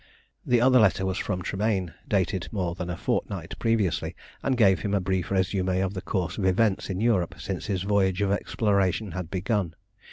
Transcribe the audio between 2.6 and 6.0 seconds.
than a fortnight previously, and gave him a brief résumé of